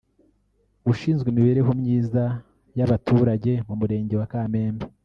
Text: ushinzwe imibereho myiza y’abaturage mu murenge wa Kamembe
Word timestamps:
ushinzwe 0.91 1.27
imibereho 1.29 1.71
myiza 1.81 2.23
y’abaturage 2.77 3.51
mu 3.67 3.73
murenge 3.79 4.13
wa 4.21 4.29
Kamembe 4.33 4.85